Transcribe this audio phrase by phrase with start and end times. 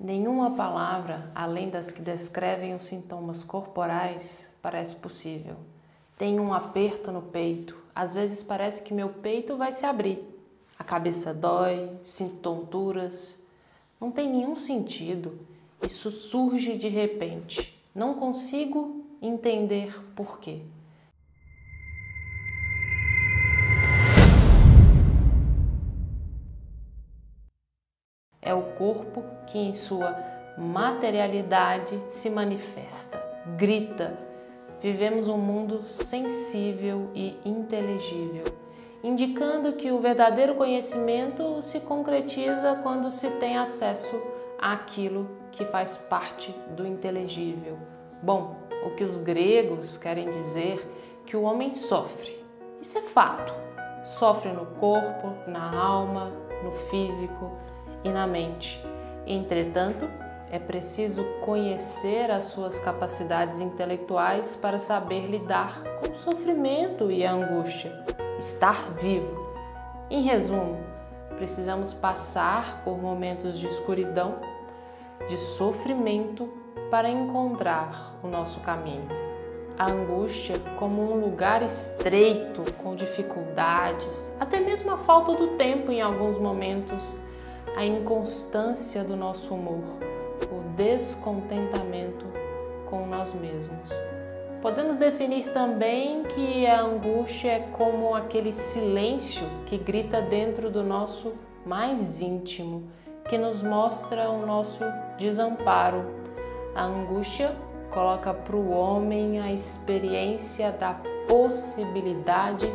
[0.00, 5.56] Nenhuma palavra, além das que descrevem os sintomas corporais, parece possível.
[6.16, 10.22] Tenho um aperto no peito, às vezes parece que meu peito vai se abrir.
[10.78, 13.36] A cabeça dói, sinto tonturas.
[14.00, 15.40] Não tem nenhum sentido.
[15.82, 17.76] Isso surge de repente.
[17.92, 20.62] Não consigo entender por quê.
[28.48, 30.16] É o corpo que, em sua
[30.56, 33.22] materialidade, se manifesta,
[33.58, 34.16] grita.
[34.80, 38.44] Vivemos um mundo sensível e inteligível,
[39.04, 44.18] indicando que o verdadeiro conhecimento se concretiza quando se tem acesso
[44.58, 47.76] àquilo que faz parte do inteligível.
[48.22, 50.90] Bom, o que os gregos querem dizer
[51.26, 52.42] que o homem sofre.
[52.80, 53.52] Isso é fato.
[54.06, 56.32] Sofre no corpo, na alma,
[56.64, 57.67] no físico
[58.04, 58.82] e na mente.
[59.26, 60.08] Entretanto,
[60.50, 67.32] é preciso conhecer as suas capacidades intelectuais para saber lidar com o sofrimento e a
[67.32, 67.92] angústia,
[68.38, 69.46] estar vivo.
[70.08, 70.78] Em resumo,
[71.36, 74.36] precisamos passar por momentos de escuridão,
[75.28, 76.48] de sofrimento
[76.90, 79.06] para encontrar o nosso caminho.
[79.78, 86.00] A angústia como um lugar estreito, com dificuldades, até mesmo a falta do tempo em
[86.00, 87.16] alguns momentos
[87.76, 89.82] a inconstância do nosso humor,
[90.50, 92.26] o descontentamento
[92.86, 93.90] com nós mesmos.
[94.60, 101.34] Podemos definir também que a angústia é como aquele silêncio que grita dentro do nosso
[101.64, 102.90] mais íntimo,
[103.28, 104.84] que nos mostra o nosso
[105.16, 106.04] desamparo.
[106.74, 107.54] A angústia
[107.90, 110.96] coloca para o homem a experiência da
[111.28, 112.66] possibilidade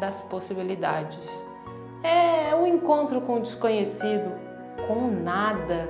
[0.00, 1.49] das possibilidades
[2.02, 4.32] é o encontro com o desconhecido,
[4.86, 5.88] com nada,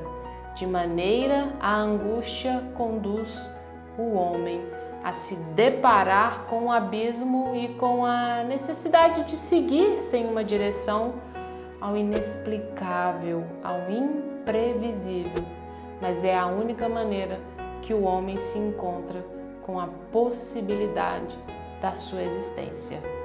[0.55, 3.53] de maneira a angústia conduz
[3.97, 4.61] o homem
[5.03, 11.15] a se deparar com o abismo e com a necessidade de seguir sem uma direção
[11.81, 15.43] ao inexplicável, ao imprevisível.
[16.01, 17.41] Mas é a única maneira
[17.81, 19.25] que o homem se encontra
[19.63, 21.39] com a possibilidade
[21.81, 23.20] da sua existência.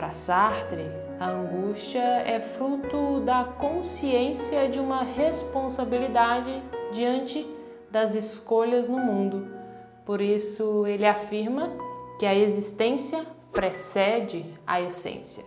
[0.00, 0.90] Para Sartre,
[1.20, 7.46] a angústia é fruto da consciência de uma responsabilidade diante
[7.90, 9.46] das escolhas no mundo.
[10.06, 11.70] Por isso, ele afirma
[12.18, 15.44] que a existência precede a essência.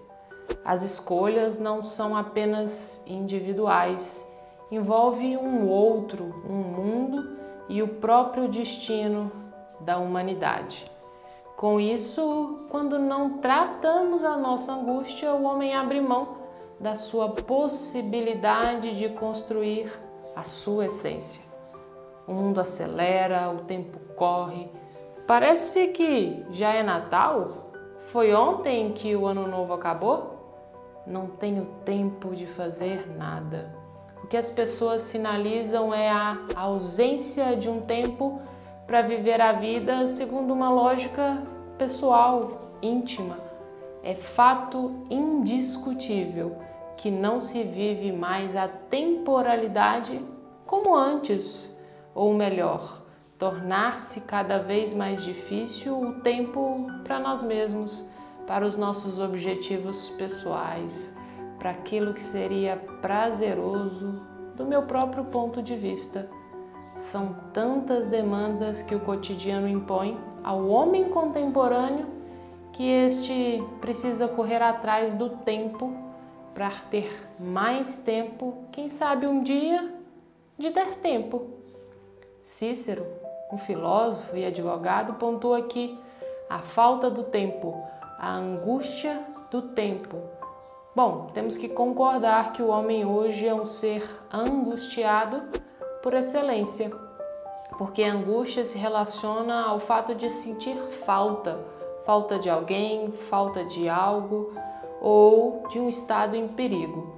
[0.64, 4.24] As escolhas não são apenas individuais,
[4.70, 7.38] envolve um outro, um mundo
[7.68, 9.32] e o próprio destino
[9.80, 10.93] da humanidade.
[11.64, 16.40] Com isso, quando não tratamos a nossa angústia, o homem abre mão
[16.78, 19.90] da sua possibilidade de construir
[20.36, 21.42] a sua essência.
[22.28, 24.70] O mundo acelera, o tempo corre.
[25.26, 27.72] Parece que já é Natal?
[28.12, 31.02] Foi ontem que o ano novo acabou?
[31.08, 33.74] Não tenho tempo de fazer nada.
[34.22, 38.42] O que as pessoas sinalizam é a ausência de um tempo
[38.94, 41.42] para viver a vida segundo uma lógica
[41.80, 43.40] pessoal, íntima,
[44.04, 46.58] é fato indiscutível
[46.96, 50.22] que não se vive mais a temporalidade
[50.68, 51.76] como antes,
[52.14, 53.02] ou melhor,
[53.40, 58.06] tornar-se cada vez mais difícil o tempo para nós mesmos,
[58.46, 61.12] para os nossos objetivos pessoais,
[61.58, 64.22] para aquilo que seria prazeroso
[64.56, 66.30] do meu próprio ponto de vista.
[66.96, 72.08] São tantas demandas que o cotidiano impõe ao homem contemporâneo
[72.74, 75.96] que este precisa correr atrás do tempo
[76.54, 79.94] para ter mais tempo, quem sabe um dia,
[80.58, 81.48] de ter tempo.
[82.42, 83.06] Cícero,
[83.52, 85.98] um filósofo e advogado, pontua aqui
[86.50, 87.84] a falta do tempo,
[88.20, 90.18] a angústia do tempo.
[90.96, 95.42] Bom, temos que concordar que o homem hoje é um ser angustiado
[96.04, 96.92] por excelência
[97.78, 101.60] porque a angústia se relaciona ao fato de sentir falta,
[102.06, 104.54] falta de alguém, falta de algo
[105.02, 107.14] ou de um estado em perigo.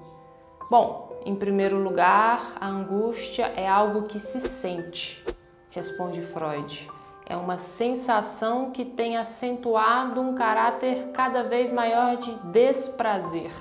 [0.70, 5.24] Bom, em primeiro lugar, a angústia é algo que se sente,
[5.70, 6.90] responde Freud.
[7.28, 13.52] É uma sensação que tem acentuado um caráter cada vez maior de desprazer.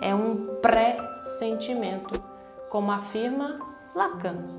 [0.00, 2.22] É um pré-sentimento,
[2.68, 4.56] como afirma Lacan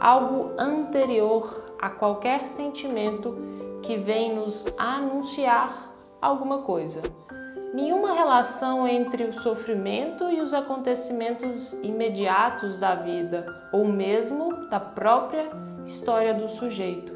[0.00, 3.36] algo anterior a qualquer sentimento
[3.82, 7.02] que vem nos anunciar alguma coisa.
[7.74, 15.50] nenhuma relação entre o sofrimento e os acontecimentos imediatos da vida, ou mesmo da própria
[15.84, 17.12] história do sujeito,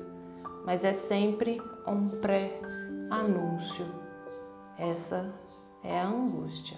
[0.65, 3.87] mas é sempre um pré-anúncio.
[4.77, 5.33] Essa
[5.83, 6.77] é a angústia.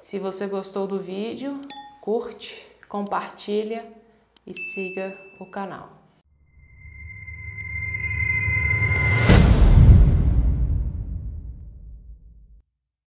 [0.00, 1.60] Se você gostou do vídeo,
[2.00, 3.86] curte, compartilha
[4.44, 5.99] e siga o canal.